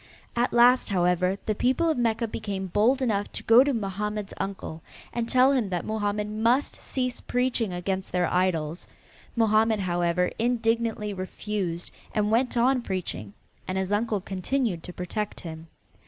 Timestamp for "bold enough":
2.65-3.31